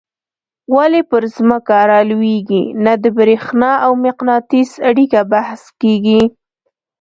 ولي 0.75 1.01
پر 1.09 1.23
ځمکه 1.35 1.75
رالویږي 1.91 2.63
نه 2.85 2.93
د 3.03 3.05
برېښنا 3.17 3.71
او 3.85 3.91
مقناطیس 4.05 4.71
اړیکه 4.89 5.19
بحث 5.33 5.61
کیږي. 5.81 6.21